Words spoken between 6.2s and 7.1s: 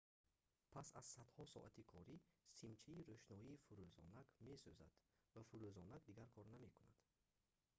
кор намекунад